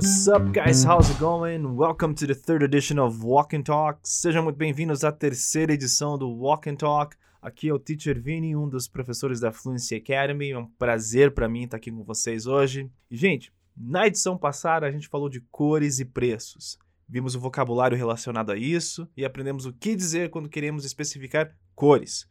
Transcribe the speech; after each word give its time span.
What's 0.00 0.28
up, 0.28 0.50
guys? 0.50 0.82
How's 0.82 1.10
it 1.10 1.20
going? 1.20 1.76
Welcome 1.76 2.14
to 2.14 2.26
the 2.26 2.34
third 2.34 2.62
edition 2.62 2.98
of 2.98 3.22
Walk 3.22 3.54
and 3.54 3.64
Talk. 3.64 3.98
Sejam 4.02 4.42
muito 4.42 4.56
bem-vindos 4.56 5.04
à 5.04 5.12
terceira 5.12 5.74
edição 5.74 6.16
do 6.16 6.26
Walk 6.26 6.70
and 6.70 6.76
Talk. 6.76 7.14
Aqui 7.42 7.68
é 7.68 7.74
o 7.74 7.78
Teacher 7.78 8.18
Vini, 8.18 8.56
um 8.56 8.66
dos 8.66 8.88
professores 8.88 9.40
da 9.40 9.52
Fluency 9.52 9.96
Academy. 9.96 10.52
É 10.52 10.58
um 10.58 10.64
prazer 10.64 11.34
para 11.34 11.50
mim 11.50 11.64
estar 11.64 11.76
aqui 11.76 11.92
com 11.92 12.02
vocês 12.02 12.46
hoje. 12.46 12.90
Gente, 13.10 13.52
na 13.76 14.06
edição 14.06 14.38
passada 14.38 14.86
a 14.86 14.90
gente 14.90 15.06
falou 15.06 15.28
de 15.28 15.42
cores 15.52 15.98
e 15.98 16.06
preços. 16.06 16.78
Vimos 17.06 17.34
o 17.34 17.40
vocabulário 17.40 17.98
relacionado 17.98 18.52
a 18.52 18.56
isso 18.56 19.06
e 19.14 19.22
aprendemos 19.22 19.66
o 19.66 19.72
que 19.74 19.94
dizer 19.94 20.30
quando 20.30 20.48
queremos 20.48 20.86
especificar 20.86 21.54
cores. 21.74 22.26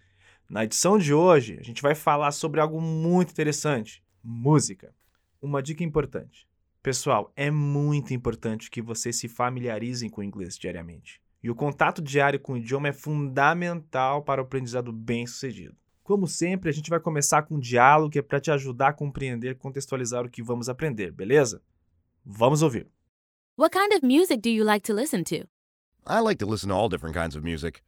Na 0.50 0.64
edição 0.64 0.98
de 0.98 1.14
hoje, 1.14 1.60
a 1.60 1.64
gente 1.64 1.84
vai 1.84 1.94
falar 1.94 2.32
sobre 2.32 2.60
algo 2.60 2.82
muito 2.82 3.30
interessante: 3.30 4.04
música. 4.24 4.92
Uma 5.40 5.62
dica 5.62 5.84
importante. 5.84 6.49
Pessoal, 6.90 7.32
é 7.36 7.52
muito 7.52 8.16
importante 8.16 8.68
que 8.68 8.82
vocês 8.82 9.16
se 9.16 9.28
familiarizem 9.28 10.10
com 10.10 10.22
o 10.22 10.24
inglês 10.24 10.58
diariamente. 10.58 11.22
E 11.44 11.48
o 11.48 11.54
contato 11.54 12.02
diário 12.02 12.40
com 12.40 12.54
o 12.54 12.58
idioma 12.58 12.88
é 12.88 12.92
fundamental 12.92 14.24
para 14.24 14.42
o 14.42 14.44
aprendizado 14.44 14.92
bem-sucedido. 14.92 15.78
Como 16.02 16.26
sempre, 16.26 16.68
a 16.68 16.74
gente 16.74 16.90
vai 16.90 17.00
começar 17.00 17.44
com 17.44 17.58
um 17.58 17.60
diálogo 17.60 18.10
que 18.10 18.18
é 18.18 18.24
para 18.24 18.40
te 18.40 18.50
ajudar 18.50 18.88
a 18.88 18.94
compreender 18.94 19.52
e 19.52 19.56
contextualizar 19.56 20.26
o 20.26 20.30
que 20.32 20.42
vamos 20.42 20.68
aprender, 20.68 21.12
beleza? 21.12 21.62
Vamos 22.26 22.64
ouvir. 22.64 22.88
What 23.56 23.72
kind 23.72 23.94
of 23.94 24.04
music 24.04 24.42
do 24.42 24.50
you 24.50 24.66
like 24.66 24.84
to 24.88 24.94
listen 24.96 25.24
to? 25.26 25.48
I 26.08 26.22
like 26.24 26.44
to 26.44 26.50
listen 26.50 26.70
to 26.70 26.76
all 26.76 26.90
different 26.90 27.16
kinds 27.16 27.36
of 27.36 27.44
music. 27.44 27.84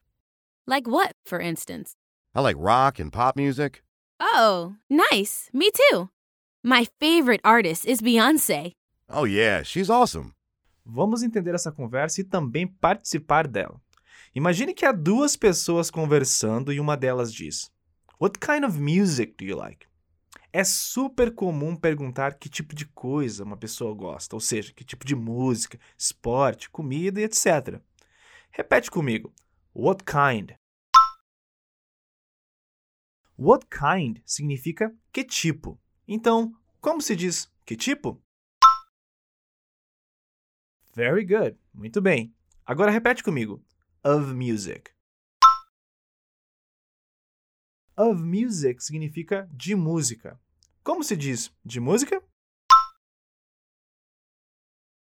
Like 0.68 0.88
what, 0.88 1.14
for 1.26 1.42
instance? 1.42 1.96
I 2.36 2.42
like 2.42 2.60
rock 2.60 3.02
and 3.02 3.10
pop 3.10 3.36
music. 3.36 3.82
Oh, 4.20 4.76
nice. 4.92 5.50
Me 5.52 5.72
too. 5.72 6.12
My 6.64 6.86
favorite 7.00 7.42
artist 7.44 7.88
is 7.88 8.04
Beyonce. 8.04 8.74
Oh, 9.14 9.26
yeah, 9.26 9.62
she's 9.62 9.90
awesome. 9.90 10.32
Vamos 10.86 11.22
entender 11.22 11.54
essa 11.54 11.70
conversa 11.70 12.22
e 12.22 12.24
também 12.24 12.66
participar 12.66 13.46
dela. 13.46 13.82
Imagine 14.34 14.74
que 14.74 14.86
há 14.86 14.94
duas 14.94 15.36
pessoas 15.36 15.92
conversando 15.92 16.72
e 16.72 16.80
uma 16.80 16.96
delas 16.96 17.34
diz: 17.34 17.70
What 18.22 18.40
kind 18.40 18.64
of 18.64 18.80
music 18.80 19.36
do 19.38 19.44
you 19.44 19.58
like? 19.58 19.86
É 20.54 20.64
super 20.64 21.36
comum 21.36 21.76
perguntar 21.76 22.36
que 22.36 22.48
tipo 22.48 22.74
de 22.74 22.86
coisa 22.86 23.44
uma 23.44 23.58
pessoa 23.58 23.94
gosta, 23.94 24.34
ou 24.34 24.40
seja, 24.40 24.72
que 24.74 24.86
tipo 24.86 25.06
de 25.06 25.16
música, 25.16 25.78
esporte, 25.98 26.70
comida 26.70 27.20
e 27.20 27.26
etc. 27.26 27.82
Repete 28.50 28.90
comigo. 28.90 29.34
What 29.76 30.06
kind? 30.06 30.54
What 33.38 33.66
kind 33.68 34.22
significa 34.26 34.96
que 35.12 35.26
tipo. 35.26 35.78
Então, 36.08 36.54
como 36.80 37.02
se 37.02 37.14
diz 37.14 37.52
que 37.66 37.76
tipo? 37.76 38.22
Very 40.94 41.26
good. 41.26 41.58
Muito 41.74 42.02
bem. 42.02 42.36
Agora 42.66 42.92
repete 42.92 43.24
comigo. 43.24 43.64
Of 44.04 44.34
music. 44.34 44.92
Of 47.96 48.22
music 48.22 48.84
significa 48.84 49.48
de 49.54 49.74
música. 49.76 50.40
Como 50.84 51.04
se 51.04 51.16
diz 51.16 51.50
de 51.64 51.80
música? 51.80 52.22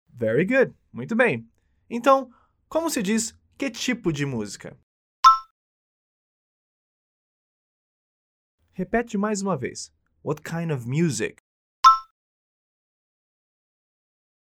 Very 0.09 0.45
good. 0.45 0.75
Muito 0.91 1.16
bem. 1.16 1.47
Então, 1.89 2.33
como 2.67 2.89
se 2.89 3.03
diz 3.03 3.38
que 3.58 3.69
tipo 3.69 4.11
de 4.11 4.25
música? 4.25 4.80
Repete 8.73 9.17
mais 9.17 9.41
uma 9.41 9.56
vez. 9.56 9.94
What 10.23 10.41
kind 10.41 10.72
of 10.72 10.88
music? 10.88 11.41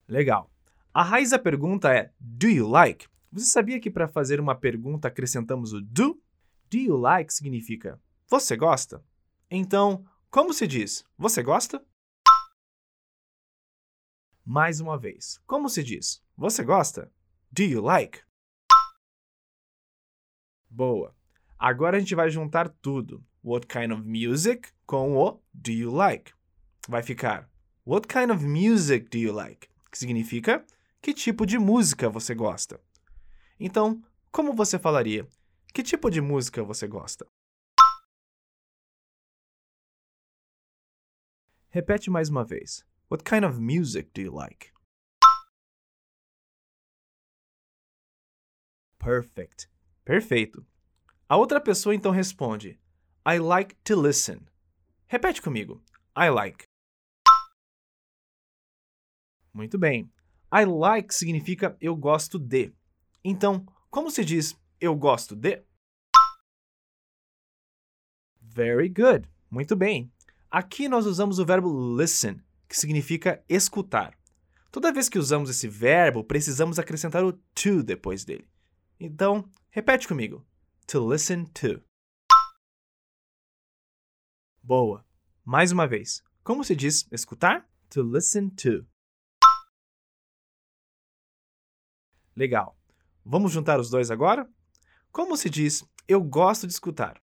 Legal. 0.08 0.50
A 0.98 1.04
raiz 1.04 1.30
da 1.30 1.38
pergunta 1.38 1.94
é 1.94 2.12
Do 2.20 2.48
you 2.48 2.68
like? 2.68 3.08
Você 3.32 3.46
sabia 3.46 3.80
que 3.80 3.92
para 3.92 4.08
fazer 4.08 4.40
uma 4.40 4.56
pergunta 4.56 5.08
acrescentamos 5.08 5.72
o 5.72 5.80
do? 5.80 6.20
Do 6.72 6.78
you 6.80 6.98
like 6.98 7.32
significa 7.32 8.02
Você 8.28 8.58
gosta? 8.58 9.06
Então, 9.48 10.04
como 10.32 10.52
se 10.52 10.66
diz 10.66 11.06
Você 11.16 11.44
gosta? 11.44 11.86
Mais 14.44 14.80
uma 14.80 14.98
vez. 14.98 15.40
Como 15.46 15.70
se 15.70 15.84
diz 15.84 16.20
Você 16.36 16.64
gosta? 16.64 17.12
Do 17.52 17.62
you 17.62 17.84
like? 17.84 18.24
Boa. 20.68 21.16
Agora 21.60 21.98
a 21.98 22.00
gente 22.00 22.16
vai 22.16 22.32
juntar 22.32 22.70
tudo. 22.70 23.24
What 23.44 23.68
kind 23.68 23.92
of 23.92 24.02
music 24.02 24.72
com 24.88 25.16
o 25.16 25.40
do 25.54 25.72
you 25.72 25.92
like? 25.92 26.34
Vai 26.90 27.04
ficar 27.04 27.48
What 27.86 28.08
kind 28.08 28.32
of 28.32 28.44
music 28.44 29.10
do 29.12 29.20
you 29.20 29.32
like? 29.32 29.70
Que 29.92 29.98
significa 30.00 30.66
que 31.02 31.14
tipo 31.14 31.46
de 31.46 31.58
música 31.58 32.10
você 32.10 32.36
gosta. 32.36 32.82
Então, 33.60 34.04
como 34.32 34.54
você 34.54 34.78
falaria? 34.78 35.28
Que 35.74 35.84
tipo 35.84 36.10
de 36.10 36.22
música 36.22 36.64
você 36.64 36.88
gosta? 36.88 37.26
Repete 41.70 42.10
mais 42.10 42.30
uma 42.30 42.44
vez. 42.44 42.86
What 43.10 43.24
kind 43.24 43.46
of 43.46 43.60
music 43.60 44.10
do 44.14 44.22
you 44.22 44.34
like? 44.34 44.72
Perfect. 49.00 49.70
Perfeito. 50.04 50.66
A 51.30 51.38
outra 51.38 51.62
pessoa 51.62 51.96
então 51.96 52.12
responde: 52.12 52.80
I 53.26 53.40
like 53.40 53.76
to 53.84 54.02
listen. 54.02 54.48
Repete 55.08 55.42
comigo. 55.42 55.82
I 56.18 56.30
like. 56.30 56.66
Muito 59.54 59.78
bem. 59.78 60.12
I 60.60 60.66
like 60.66 61.14
significa 61.14 61.78
eu 61.80 61.96
gosto 61.96 62.40
de. 62.40 62.74
Então, 63.24 63.64
como 63.92 64.10
se 64.10 64.26
diz 64.26 64.60
eu 64.82 64.96
gosto 64.96 65.36
de? 65.36 65.64
Very 68.42 68.90
good. 68.90 69.30
Muito 69.52 69.76
bem. 69.76 70.12
Aqui 70.50 70.90
nós 70.90 71.06
usamos 71.06 71.38
o 71.38 71.46
verbo 71.46 71.96
listen, 71.96 72.42
que 72.68 72.76
significa 72.76 73.44
escutar. 73.48 74.18
Toda 74.72 74.92
vez 74.92 75.08
que 75.08 75.20
usamos 75.20 75.48
esse 75.52 75.68
verbo, 75.68 76.24
precisamos 76.24 76.80
acrescentar 76.80 77.24
o 77.24 77.34
to 77.34 77.84
depois 77.84 78.26
dele. 78.26 78.50
Então, 79.00 79.48
repete 79.70 80.08
comigo. 80.08 80.44
To 80.88 81.08
listen 81.08 81.46
to. 81.46 81.84
Boa. 84.64 85.06
Mais 85.46 85.72
uma 85.72 85.86
vez. 85.88 86.24
Como 86.44 86.64
se 86.64 86.76
diz 86.76 87.08
escutar? 87.12 87.70
To 87.92 88.02
listen 88.02 88.50
to. 88.50 88.88
Legal. 92.38 92.78
Vamos 93.26 93.52
juntar 93.52 93.80
os 93.80 93.90
dois 93.90 94.12
agora? 94.12 94.48
Como 95.12 95.36
se 95.36 95.50
diz 95.50 95.84
eu 96.08 96.24
gosto 96.24 96.68
de 96.68 96.74
escutar? 96.74 97.20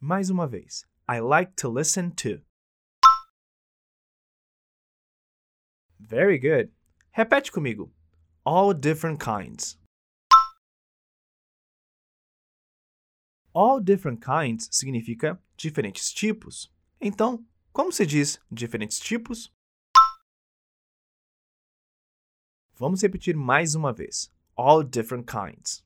Mais 0.00 0.30
uma 0.30 0.48
vez. 0.48 0.84
I 1.08 1.20
like 1.20 1.52
to 1.52 1.72
listen 1.72 2.10
to. 2.10 2.44
Very 6.00 6.40
good. 6.40 6.72
Repete 7.12 7.52
comigo. 7.52 7.94
All 8.44 8.74
different 8.74 9.20
kinds. 9.24 9.78
All 13.54 13.80
different 13.80 14.24
kinds 14.24 14.68
significa 14.72 15.40
diferentes 15.56 16.12
tipos. 16.12 16.68
Então, 17.00 17.46
como 17.72 17.92
se 17.92 18.04
diz 18.04 18.40
diferentes 18.50 18.98
tipos? 18.98 19.56
Vamos 22.78 23.02
repetir 23.02 23.36
mais 23.36 23.74
uma 23.74 23.92
vez. 23.92 24.32
All 24.54 24.84
different 24.84 25.26
kinds. 25.26 25.84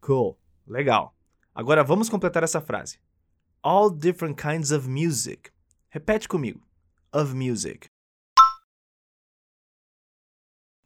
Cool. 0.00 0.38
Legal. 0.66 1.14
Agora 1.54 1.84
vamos 1.84 2.08
completar 2.08 2.42
essa 2.42 2.62
frase. 2.62 2.98
All 3.62 3.90
different 3.90 4.40
kinds 4.40 4.70
of 4.70 4.88
music. 4.88 5.52
Repete 5.90 6.26
comigo. 6.26 6.66
Of 7.12 7.34
music. 7.34 7.90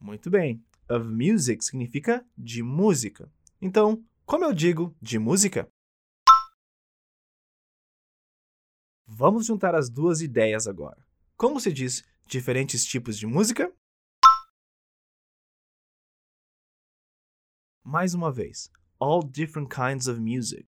Muito 0.00 0.28
bem. 0.28 0.60
Of 0.88 1.04
music 1.06 1.64
significa 1.64 2.26
de 2.36 2.64
música. 2.64 3.32
Então, 3.62 4.04
como 4.26 4.44
eu 4.44 4.52
digo 4.52 4.92
de 5.00 5.20
música? 5.20 5.70
Vamos 9.06 9.46
juntar 9.46 9.76
as 9.76 9.88
duas 9.88 10.20
ideias 10.20 10.66
agora. 10.66 11.06
Como 11.36 11.60
se 11.60 11.72
diz 11.72 12.09
diferentes 12.30 12.84
tipos 12.84 13.18
de 13.18 13.26
música? 13.26 13.74
Mais 17.84 18.14
uma 18.14 18.32
vez. 18.32 18.70
All 19.00 19.20
different 19.22 19.68
kinds 19.74 20.06
of 20.06 20.20
music. 20.20 20.66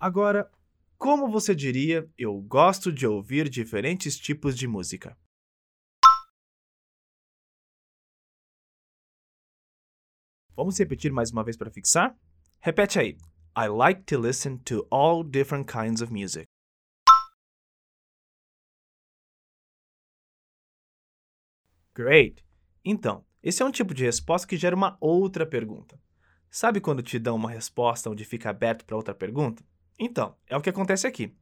Agora, 0.00 0.50
como 0.98 1.30
você 1.30 1.54
diria 1.54 2.10
eu 2.18 2.40
gosto 2.42 2.92
de 2.92 3.06
ouvir 3.06 3.48
diferentes 3.48 4.18
tipos 4.18 4.58
de 4.58 4.66
música? 4.66 5.16
Vamos 10.56 10.76
repetir 10.78 11.12
mais 11.12 11.30
uma 11.30 11.44
vez 11.44 11.56
para 11.56 11.70
fixar? 11.70 12.18
Repete 12.60 12.98
aí. 12.98 13.16
I 13.56 13.68
like 13.68 14.02
to 14.04 14.18
listen 14.18 14.58
to 14.64 14.86
all 14.90 15.22
different 15.22 15.70
kinds 15.70 16.02
of 16.02 16.12
music. 16.12 16.51
Great! 21.94 22.42
Então, 22.84 23.24
esse 23.42 23.62
é 23.62 23.66
um 23.66 23.70
tipo 23.70 23.92
de 23.92 24.04
resposta 24.04 24.48
que 24.48 24.56
gera 24.56 24.74
uma 24.74 24.96
outra 25.00 25.44
pergunta. 25.44 26.00
Sabe 26.50 26.80
quando 26.80 27.02
te 27.02 27.18
dão 27.18 27.36
uma 27.36 27.50
resposta 27.50 28.08
onde 28.08 28.24
fica 28.24 28.50
aberto 28.50 28.84
para 28.84 28.96
outra 28.96 29.14
pergunta? 29.14 29.62
Então, 29.98 30.36
é 30.46 30.56
o 30.56 30.60
que 30.60 30.70
acontece 30.70 31.06
aqui. 31.06 31.36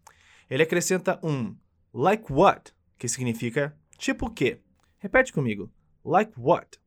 Ele 0.49 0.63
acrescenta 0.63 1.21
um 1.23 1.57
like 1.95 2.33
what, 2.33 2.75
que 2.99 3.09
significa 3.09 3.77
tipo 3.97 4.27
o 4.27 4.31
quê. 4.31 4.61
Repete 4.99 5.33
comigo. 5.33 5.73
Like 6.05 6.33
what? 6.37 6.81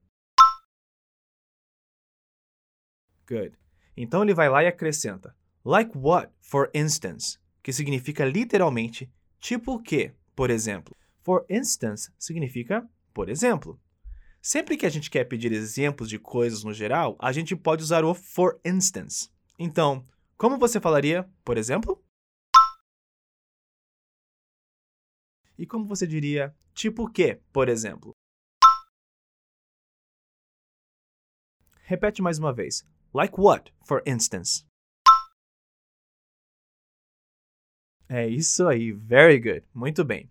Good. 3.27 3.57
Então 3.95 4.24
ele 4.24 4.33
vai 4.33 4.50
lá 4.50 4.63
e 4.63 4.68
acrescenta 4.68 5.36
like 5.63 5.98
what, 5.98 6.33
for 6.42 6.69
instance, 6.74 7.39
que 7.62 7.71
significa 7.71 8.25
literalmente 8.25 9.10
tipo 9.39 9.75
o 9.75 9.81
quê, 9.81 10.13
por 10.36 10.50
exemplo. 10.50 10.95
For 11.21 11.45
instance 11.50 12.12
significa 12.19 12.88
por 13.13 13.30
exemplo. 13.30 13.80
Sempre 14.42 14.75
que 14.75 14.86
a 14.86 14.89
gente 14.89 15.10
quer 15.10 15.24
pedir 15.24 15.51
exemplos 15.51 16.10
de 16.10 16.19
coisas 16.19 16.63
no 16.63 16.74
geral, 16.74 17.15
a 17.19 17.31
gente 17.31 17.56
pode 17.56 17.83
usar 17.83 18.04
o 18.04 18.13
for 18.13 18.60
instance. 18.65 19.30
Então, 19.57 20.06
como 20.38 20.57
você 20.57 20.81
falaria, 20.81 21.30
por 21.45 21.57
exemplo? 21.57 22.04
E 25.57 25.65
como 25.65 25.86
você 25.86 26.06
diria, 26.06 26.54
tipo 26.74 27.04
o 27.04 27.10
quê, 27.10 27.39
por 27.54 27.69
exemplo? 27.69 28.12
Repete 31.83 32.21
mais 32.21 32.39
uma 32.39 32.51
vez. 32.51 32.83
Like 33.13 33.39
what, 33.39 33.74
for 33.86 34.01
instance? 34.06 34.65
É 38.10 38.27
isso 38.27 38.68
aí, 38.68 38.92
very 38.92 39.39
good. 39.39 39.65
Muito 39.74 40.04
bem. 40.04 40.30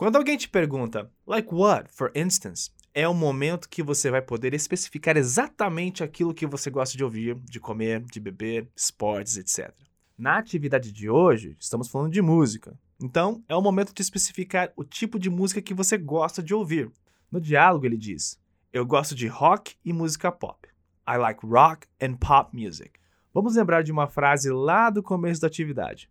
Quando 0.00 0.16
alguém 0.16 0.38
te 0.38 0.48
pergunta, 0.48 1.12
like 1.26 1.54
what, 1.54 1.92
for 1.92 2.10
instance, 2.14 2.70
é 2.94 3.06
o 3.06 3.12
momento 3.12 3.68
que 3.68 3.82
você 3.82 4.10
vai 4.10 4.22
poder 4.22 4.54
especificar 4.54 5.14
exatamente 5.14 6.02
aquilo 6.02 6.32
que 6.32 6.46
você 6.46 6.70
gosta 6.70 6.96
de 6.96 7.04
ouvir, 7.04 7.34
de 7.34 7.60
comer, 7.60 8.00
de 8.04 8.18
beber, 8.18 8.66
esportes, 8.74 9.36
etc. 9.36 9.74
Na 10.16 10.38
atividade 10.38 10.90
de 10.90 11.10
hoje, 11.10 11.54
estamos 11.60 11.88
falando 11.88 12.14
de 12.14 12.22
música. 12.22 12.74
Então, 12.98 13.44
é 13.46 13.54
o 13.54 13.60
momento 13.60 13.92
de 13.92 14.00
especificar 14.00 14.72
o 14.74 14.84
tipo 14.84 15.18
de 15.18 15.28
música 15.28 15.60
que 15.60 15.74
você 15.74 15.98
gosta 15.98 16.42
de 16.42 16.54
ouvir. 16.54 16.90
No 17.30 17.38
diálogo, 17.38 17.84
ele 17.84 17.98
diz: 17.98 18.40
Eu 18.72 18.86
gosto 18.86 19.14
de 19.14 19.26
rock 19.26 19.76
e 19.84 19.92
música 19.92 20.32
pop. 20.32 20.66
I 21.06 21.18
like 21.18 21.44
rock 21.44 21.86
and 22.00 22.14
pop 22.14 22.56
music. 22.56 22.92
Vamos 23.34 23.54
lembrar 23.54 23.82
de 23.82 23.92
uma 23.92 24.08
frase 24.08 24.50
lá 24.50 24.88
do 24.88 25.02
começo 25.02 25.42
da 25.42 25.46
atividade. 25.46 26.08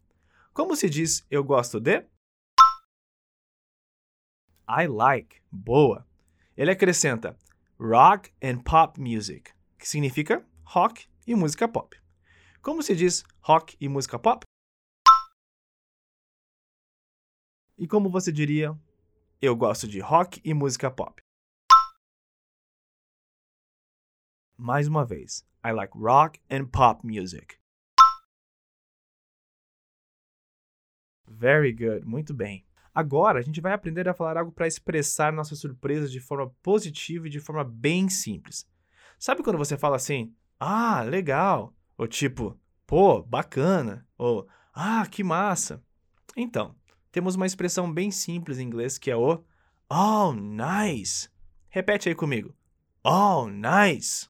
Como 0.54 0.76
se 0.76 0.88
diz 0.88 1.26
eu 1.32 1.44
gosto 1.44 1.80
de? 1.80 2.06
I 4.70 4.86
like. 4.86 5.42
Boa. 5.52 6.06
Ele 6.56 6.70
acrescenta 6.70 7.36
rock 7.80 8.32
and 8.40 8.62
pop 8.64 9.00
music, 9.00 9.52
que 9.80 9.88
significa 9.88 10.46
rock 10.64 11.10
e 11.26 11.34
música 11.34 11.68
pop. 11.68 11.98
Como 12.62 12.84
se 12.84 12.96
diz 12.96 13.24
rock 13.42 13.76
e 13.82 13.90
música 13.90 14.20
pop? 14.20 14.46
E 17.80 17.88
como 17.88 18.12
você 18.12 18.32
diria, 18.32 18.78
eu 19.42 19.56
gosto 19.56 19.88
de 19.88 20.00
rock 20.02 20.40
e 20.46 20.54
música 20.54 20.92
pop? 20.92 21.20
Mais 24.56 24.88
uma 24.88 25.04
vez, 25.04 25.44
I 25.66 25.72
like 25.72 25.98
rock 25.98 26.40
and 26.52 26.68
pop 26.68 27.04
music. 27.04 27.58
Very 31.26 31.74
good, 31.74 32.06
muito 32.06 32.36
bem. 32.36 32.69
Agora 32.94 33.40
a 33.40 33.42
gente 33.42 33.62
vai 33.62 33.74
aprender 33.74 34.08
a 34.10 34.14
falar 34.14 34.38
algo 34.38 34.52
para 34.52 34.68
expressar 34.68 35.32
nossa 35.32 35.56
surpresa 35.56 36.08
de 36.08 36.20
forma 36.20 36.50
positiva 36.62 37.28
e 37.28 37.30
de 37.30 37.40
forma 37.40 37.64
bem 37.64 38.10
simples. 38.10 38.68
Sabe 39.18 39.44
quando 39.44 39.58
você 39.58 39.78
fala 39.78 39.96
assim, 39.96 40.34
ah, 40.60 41.02
legal, 41.02 41.74
ou 41.98 42.08
tipo, 42.08 42.60
pô, 42.86 43.22
bacana, 43.22 44.08
ou 44.18 44.48
ah, 44.74 45.06
que 45.08 45.24
massa? 45.24 45.84
Então, 46.36 46.76
temos 47.12 47.36
uma 47.36 47.46
expressão 47.46 47.92
bem 47.92 48.12
simples 48.12 48.60
em 48.60 48.64
inglês 48.64 48.98
que 48.98 49.12
é 49.12 49.16
o 49.16 49.44
oh, 49.90 50.34
nice. 50.34 51.30
Repete 51.70 52.10
aí 52.10 52.16
comigo. 52.16 52.56
Oh, 53.04 53.48
nice. 53.48 54.28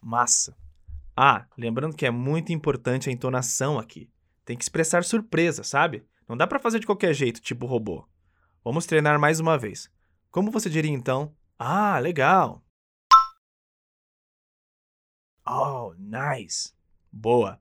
Massa. 0.00 0.56
Ah, 1.16 1.46
lembrando 1.56 1.96
que 1.96 2.06
é 2.06 2.10
muito 2.10 2.52
importante 2.52 3.08
a 3.08 3.12
entonação 3.12 3.78
aqui. 3.78 4.10
Tem 4.46 4.56
que 4.56 4.62
expressar 4.62 5.04
surpresa, 5.04 5.64
sabe? 5.64 6.06
Não 6.28 6.36
dá 6.36 6.46
para 6.46 6.60
fazer 6.60 6.78
de 6.78 6.86
qualquer 6.86 7.12
jeito, 7.12 7.40
tipo 7.40 7.66
robô. 7.66 8.08
Vamos 8.64 8.86
treinar 8.86 9.18
mais 9.18 9.40
uma 9.40 9.58
vez. 9.58 9.90
Como 10.30 10.52
você 10.52 10.70
diria 10.70 10.92
então? 10.92 11.34
Ah, 11.58 11.98
legal. 11.98 12.64
Oh, 15.44 15.92
nice. 15.98 16.72
Boa. 17.10 17.60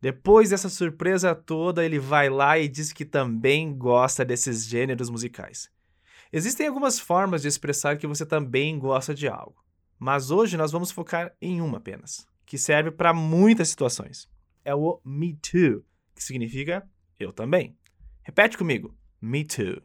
Depois 0.00 0.50
dessa 0.50 0.68
surpresa 0.68 1.36
toda, 1.36 1.84
ele 1.84 2.00
vai 2.00 2.28
lá 2.28 2.58
e 2.58 2.66
diz 2.66 2.92
que 2.92 3.04
também 3.04 3.72
gosta 3.72 4.24
desses 4.24 4.66
gêneros 4.66 5.08
musicais. 5.08 5.70
Existem 6.32 6.66
algumas 6.66 6.98
formas 6.98 7.42
de 7.42 7.48
expressar 7.48 7.96
que 7.96 8.08
você 8.08 8.26
também 8.26 8.76
gosta 8.76 9.14
de 9.14 9.28
algo, 9.28 9.62
mas 10.00 10.32
hoje 10.32 10.56
nós 10.56 10.72
vamos 10.72 10.90
focar 10.90 11.32
em 11.40 11.60
uma 11.60 11.78
apenas, 11.78 12.26
que 12.44 12.58
serve 12.58 12.90
para 12.90 13.14
muitas 13.14 13.68
situações. 13.68 14.28
É 14.64 14.74
o 14.74 15.00
me 15.04 15.34
too, 15.34 15.84
que 16.14 16.22
significa 16.22 16.88
eu 17.18 17.32
também. 17.32 17.76
Repete 18.22 18.56
comigo. 18.56 18.96
Me 19.20 19.44
too. 19.44 19.82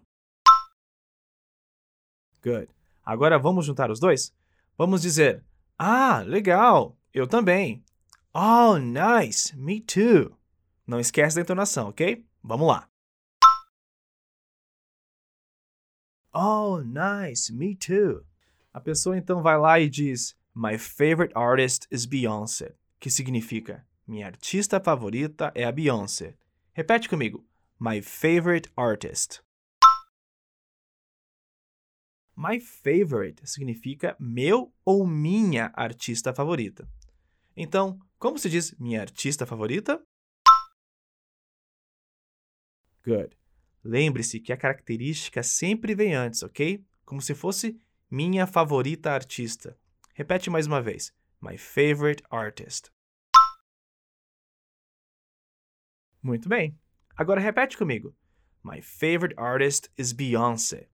Good. 2.44 2.70
Agora 3.06 3.40
vamos 3.40 3.66
juntar 3.66 3.90
os 3.90 4.00
dois? 4.00 4.34
Vamos 4.78 5.02
dizer: 5.02 5.44
Ah, 5.78 6.20
legal, 6.20 6.98
eu 7.14 7.28
também. 7.28 7.84
Oh, 8.34 8.78
nice, 8.78 9.56
me 9.56 9.82
too. 9.82 10.38
Não 10.86 11.00
esquece 11.00 11.36
da 11.36 11.42
entonação, 11.42 11.90
ok? 11.90 12.24
Vamos 12.44 12.68
lá. 12.68 12.88
Oh, 16.34 16.82
nice, 16.82 17.52
me 17.52 17.76
too. 17.76 18.24
A 18.74 18.80
pessoa 18.80 19.18
então 19.18 19.42
vai 19.42 19.58
lá 19.58 19.80
e 19.80 19.90
diz: 19.90 20.38
My 20.54 20.78
favorite 20.78 21.34
artist 21.36 21.88
is 21.90 22.06
Beyoncé, 22.06 22.76
que 23.00 23.10
significa 23.10 23.87
minha 24.08 24.26
artista 24.26 24.80
favorita 24.80 25.52
é 25.54 25.66
a 25.66 25.72
Beyoncé. 25.72 26.38
Repete 26.74 27.10
comigo. 27.10 27.46
My 27.78 28.02
favorite 28.02 28.72
artist. 28.76 29.42
My 32.36 32.60
favorite 32.60 33.46
significa 33.46 34.16
meu 34.18 34.74
ou 34.86 35.06
minha 35.06 35.72
artista 35.76 36.34
favorita. 36.34 36.88
Então, 37.56 38.00
como 38.18 38.40
se 38.40 38.50
diz 38.50 38.74
minha 38.80 39.02
artista 39.02 39.46
favorita? 39.46 40.02
Good. 43.04 43.38
Lembre-se 43.84 44.40
que 44.40 44.54
a 44.54 44.58
característica 44.58 45.44
sempre 45.44 45.94
vem 45.94 46.14
antes, 46.14 46.44
ok? 46.44 46.86
Como 47.04 47.22
se 47.22 47.36
fosse 47.36 47.78
minha 48.10 48.48
favorita 48.48 49.12
artista. 49.12 49.78
Repete 50.14 50.50
mais 50.50 50.66
uma 50.66 50.82
vez. 50.82 51.14
My 51.42 51.58
favorite 51.58 52.24
artist. 52.30 52.90
Muito 56.22 56.50
bem. 56.50 56.78
Agora 57.16 57.42
repete 57.42 57.78
comigo. 57.78 58.16
My 58.64 58.82
favorite 58.82 59.36
artist 59.38 59.90
is 59.98 60.12
Beyoncé. 60.12 60.90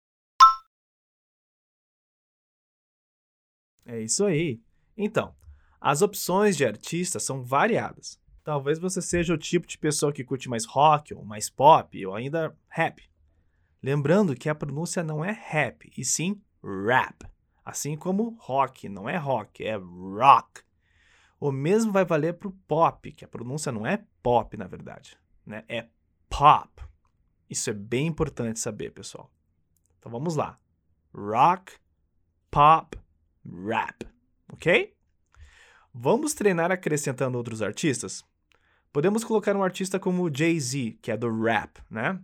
É 3.85 3.99
isso 3.99 4.25
aí. 4.25 4.61
Então, 4.95 5.35
as 5.81 6.01
opções 6.01 6.55
de 6.55 6.65
artistas 6.65 7.23
são 7.23 7.43
variadas. 7.43 8.19
Talvez 8.43 8.79
você 8.79 9.01
seja 9.01 9.33
o 9.33 9.37
tipo 9.37 9.67
de 9.67 9.77
pessoa 9.77 10.13
que 10.13 10.23
curte 10.23 10.49
mais 10.49 10.65
rock, 10.65 11.13
ou 11.13 11.25
mais 11.25 11.49
pop, 11.49 12.05
ou 12.05 12.15
ainda 12.15 12.55
rap. 12.69 13.09
Lembrando 13.81 14.35
que 14.35 14.47
a 14.47 14.55
pronúncia 14.55 15.03
não 15.03 15.23
é 15.23 15.31
rap, 15.31 15.91
e 15.97 16.05
sim 16.05 16.41
rap. 16.63 17.25
Assim 17.65 17.97
como 17.97 18.37
rock 18.39 18.87
não 18.87 19.09
é 19.09 19.17
rock, 19.17 19.63
é 19.63 19.75
rock. 19.75 20.61
O 21.43 21.51
mesmo 21.51 21.91
vai 21.91 22.05
valer 22.05 22.35
para 22.35 22.47
o 22.47 22.57
pop, 22.67 23.11
que 23.11 23.25
a 23.25 23.27
pronúncia 23.27 23.69
não 23.69 23.85
é 23.85 24.05
pop, 24.21 24.55
na 24.55 24.65
verdade 24.65 25.17
né? 25.45 25.63
É 25.67 25.87
pop. 26.29 26.81
Isso 27.49 27.69
é 27.69 27.73
bem 27.73 28.07
importante 28.07 28.59
saber, 28.59 28.91
pessoal. 28.91 29.31
Então 29.99 30.11
vamos 30.11 30.35
lá. 30.35 30.59
Rock, 31.13 31.73
pop, 32.49 32.97
rap. 33.45 34.07
Ok? 34.51 34.95
Vamos 35.93 36.33
treinar 36.33 36.71
acrescentando 36.71 37.37
outros 37.37 37.61
artistas? 37.61 38.25
Podemos 38.91 39.23
colocar 39.23 39.55
um 39.55 39.63
artista 39.63 39.99
como 39.99 40.33
Jay-Z, 40.33 40.97
que 41.01 41.11
é 41.11 41.17
do 41.17 41.29
rap, 41.29 41.81
né? 41.89 42.23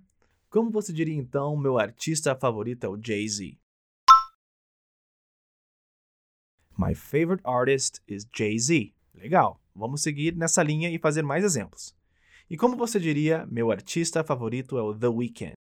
Como 0.50 0.72
você 0.72 0.92
diria 0.92 1.16
então, 1.16 1.56
meu 1.56 1.78
artista 1.78 2.36
favorito 2.36 2.86
é 2.86 2.90
o 2.90 3.00
Jay-Z? 3.00 3.60
My 6.78 6.96
favorite 6.96 7.44
artist 7.46 8.02
is 8.08 8.26
Jay-Z. 8.34 8.96
Legal. 9.20 9.62
Vamos 9.76 10.02
seguir 10.02 10.34
nessa 10.34 10.64
linha 10.64 10.90
e 10.90 10.98
fazer 10.98 11.24
mais 11.24 11.44
exemplos. 11.44 11.94
E 12.50 12.56
como 12.56 12.78
você 12.78 12.98
diria, 12.98 13.46
meu 13.48 13.70
artista 13.70 14.24
favorito 14.24 14.78
é 14.78 14.82
o 14.82 14.98
The 14.98 15.08
Weeknd? 15.10 15.54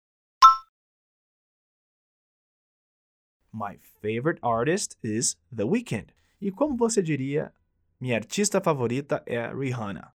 My 3.52 3.80
favorite 4.00 4.40
artist 4.44 4.96
is 5.04 5.36
The 5.54 5.64
Weeknd. 5.64 6.14
E 6.40 6.52
como 6.52 6.78
você 6.78 7.02
diria, 7.02 7.52
minha 8.00 8.16
artista 8.16 8.62
favorita 8.62 9.24
é 9.26 9.52
Rihanna? 9.52 10.12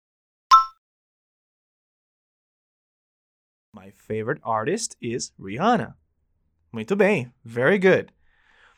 My 3.75 3.91
favorite 3.91 4.41
artist 4.45 4.97
is 5.01 5.35
Rihanna. 5.37 5.99
Muito 6.73 6.95
bem, 6.95 7.35
very 7.45 7.79
good. 7.79 8.15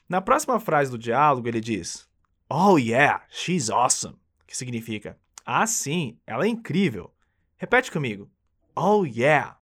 Na 0.09 0.23
próxima 0.23 0.59
frase 0.59 0.91
do 0.91 0.97
diálogo, 0.97 1.47
ele 1.49 1.61
diz: 1.61 2.09
Oh 2.49 2.79
yeah, 2.79 3.27
she's 3.29 3.69
awesome. 3.69 4.24
Que 4.55 4.59
significa: 4.59 5.19
Ah, 5.45 5.67
sim, 5.67 6.17
ela 6.25 6.45
é 6.45 6.49
incrível. 6.49 7.13
Repete 7.57 7.91
comigo. 7.91 8.31
Oh 8.77 9.05
yeah. 9.05 9.59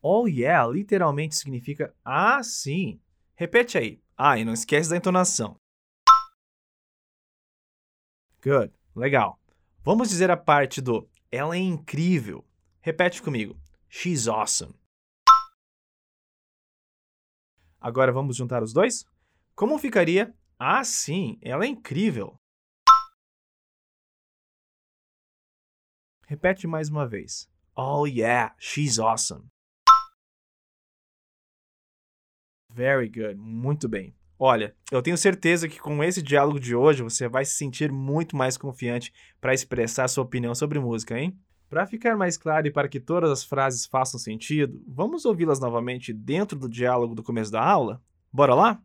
Oh 0.00 0.26
yeah 0.26 0.66
literalmente 0.66 1.36
significa 1.36 1.94
ah, 2.02 2.42
sim. 2.42 2.98
Repete 3.34 3.76
aí. 3.76 4.02
Ah, 4.16 4.38
e 4.38 4.44
não 4.46 4.54
esquece 4.54 4.88
da 4.88 4.96
entonação. 4.96 5.60
Good. 8.42 8.72
Legal. 8.96 9.38
Vamos 9.82 10.08
dizer 10.08 10.30
a 10.30 10.36
parte 10.36 10.80
do 10.80 11.06
ela 11.30 11.54
é 11.54 11.58
incrível. 11.58 12.42
Repete 12.80 13.20
comigo. 13.20 13.54
She's 13.86 14.28
awesome. 14.28 14.74
Agora 17.78 18.10
vamos 18.10 18.34
juntar 18.34 18.62
os 18.62 18.72
dois? 18.72 19.04
Como 19.54 19.78
ficaria? 19.78 20.34
Ah, 20.58 20.84
sim, 20.84 21.38
ela 21.42 21.64
é 21.64 21.68
incrível. 21.68 22.36
Repete 26.26 26.66
mais 26.66 26.88
uma 26.88 27.06
vez. 27.06 27.48
Oh 27.76 28.06
yeah, 28.06 28.54
she's 28.58 28.98
awesome. 28.98 29.46
Very 32.72 33.08
good, 33.08 33.34
muito 33.36 33.88
bem. 33.88 34.14
Olha, 34.38 34.74
eu 34.90 35.02
tenho 35.02 35.16
certeza 35.16 35.68
que 35.68 35.78
com 35.78 36.02
esse 36.02 36.22
diálogo 36.22 36.58
de 36.58 36.74
hoje 36.74 37.02
você 37.02 37.28
vai 37.28 37.44
se 37.44 37.54
sentir 37.54 37.92
muito 37.92 38.36
mais 38.36 38.56
confiante 38.56 39.12
para 39.40 39.54
expressar 39.54 40.08
sua 40.08 40.24
opinião 40.24 40.54
sobre 40.54 40.78
música, 40.78 41.18
hein? 41.18 41.38
Para 41.68 41.86
ficar 41.86 42.16
mais 42.16 42.36
claro 42.36 42.66
e 42.66 42.70
para 42.70 42.88
que 42.88 43.00
todas 43.00 43.30
as 43.30 43.44
frases 43.44 43.86
façam 43.86 44.18
sentido, 44.18 44.82
vamos 44.86 45.24
ouvi-las 45.24 45.60
novamente 45.60 46.12
dentro 46.12 46.58
do 46.58 46.68
diálogo 46.68 47.14
do 47.14 47.22
começo 47.22 47.50
da 47.50 47.64
aula? 47.64 48.02
Bora 48.32 48.54
lá? 48.54 48.82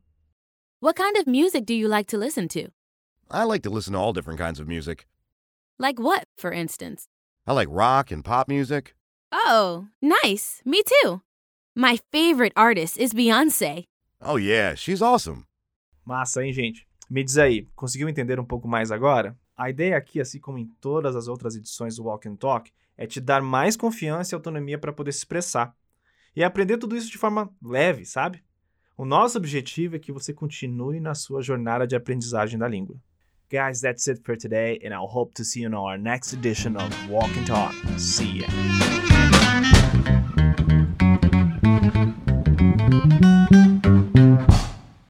What 0.81 0.95
kind 0.95 1.17
of 1.17 1.27
music 1.27 1.65
do 1.65 1.73
you 1.73 1.89
like 1.89 2.07
to 2.07 2.17
listen 2.17 2.47
to? 2.49 2.69
I 3.29 3.43
like 3.43 3.63
to 3.63 3.69
listen 3.69 3.91
to 3.91 3.99
all 3.99 4.13
different 4.13 4.39
kinds 4.39 4.61
of 4.61 4.67
music. 4.67 5.05
Like 5.77 5.99
what, 5.99 6.23
for 6.37 6.53
instance? 6.53 7.09
I 7.45 7.51
like 7.51 7.67
rock 7.69 8.11
and 8.11 8.23
pop 8.23 8.47
music. 8.47 8.95
Oh, 9.33 9.87
nice. 10.01 10.61
Me 10.63 10.81
too. 10.81 11.21
My 11.75 11.99
favorite 12.13 12.53
artist 12.55 12.97
is 12.97 13.11
Beyonce. 13.13 13.87
Oh, 14.21 14.37
yeah, 14.37 14.73
she's 14.73 15.01
awesome. 15.01 15.47
Massa, 16.05 16.45
hein, 16.45 16.53
gente? 16.53 16.87
Me 17.09 17.25
diz 17.25 17.37
aí, 17.37 17.67
conseguiu 17.75 18.07
entender 18.07 18.39
um 18.39 18.45
pouco 18.45 18.65
mais 18.65 18.89
agora? 18.89 19.37
A 19.57 19.69
ideia 19.69 19.97
aqui, 19.97 20.21
assim 20.21 20.39
como 20.39 20.59
em 20.59 20.67
todas 20.79 21.13
as 21.13 21.27
outras 21.27 21.57
edições 21.57 21.97
do 21.97 22.05
Walk 22.05 22.25
and 22.29 22.37
Talk, 22.37 22.71
é 22.95 23.05
te 23.05 23.19
dar 23.19 23.41
mais 23.41 23.75
confiança 23.75 24.33
e 24.33 24.35
autonomia 24.35 24.79
para 24.79 24.93
poder 24.93 25.11
se 25.11 25.17
expressar. 25.17 25.75
E 26.33 26.41
aprender 26.41 26.77
tudo 26.77 26.95
isso 26.95 27.11
de 27.11 27.17
forma 27.17 27.53
leve, 27.61 28.05
sabe? 28.05 28.41
O 28.99 29.05
nosso 29.05 29.37
objetivo 29.37 29.95
é 29.95 29.99
que 29.99 30.11
você 30.11 30.33
continue 30.33 30.99
na 30.99 31.15
sua 31.15 31.41
jornada 31.41 31.87
de 31.87 31.95
aprendizagem 31.95 32.59
da 32.59 32.67
língua. 32.67 32.97
Guys, 33.49 33.79
that's 33.79 34.09
it 34.09 34.21
for 34.25 34.35
today, 34.35 34.77
and 34.83 34.89
I'll 34.89 35.09
hope 35.09 35.33
to 35.35 35.45
see 35.45 35.61
you 35.61 35.69
in 35.69 35.73
our 35.73 35.97
next 35.97 36.33
edition 36.33 36.75
of 36.75 36.93
Walk 37.09 37.29
and 37.39 37.45
Talk. 37.45 37.73
See 37.97 38.41
ya! 38.41 39.08